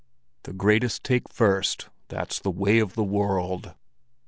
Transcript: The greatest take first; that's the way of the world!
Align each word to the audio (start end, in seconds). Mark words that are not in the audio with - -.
The 0.45 0.53
greatest 0.53 1.03
take 1.03 1.29
first; 1.29 1.89
that's 2.07 2.39
the 2.39 2.49
way 2.49 2.79
of 2.79 2.95
the 2.95 3.03
world! 3.03 3.75